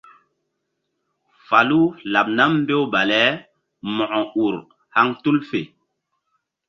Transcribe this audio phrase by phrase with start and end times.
[1.47, 1.81] Falu
[2.13, 3.21] laɓ nam mbew bale
[3.95, 4.55] Mo̧ko ur
[4.95, 5.61] haŋ tul fe.